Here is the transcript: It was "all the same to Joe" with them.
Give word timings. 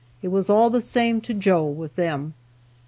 It 0.23 0.29
was 0.29 0.49
"all 0.49 0.71
the 0.71 0.81
same 0.81 1.21
to 1.21 1.31
Joe" 1.35 1.63
with 1.65 1.95
them. 1.95 2.33